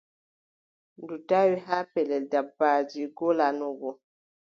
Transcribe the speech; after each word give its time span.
Ndu 1.01 1.15
tawi 1.29 1.53
haa 1.65 1.89
pellel 1.93 2.23
dabbaaji 2.31 3.01
ngoolaano 3.11 3.67
go, 3.79 3.91